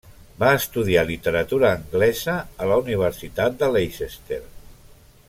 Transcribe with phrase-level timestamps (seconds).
[0.43, 4.43] Va estudiar Literatura Anglesa a la Universitat de Leicester.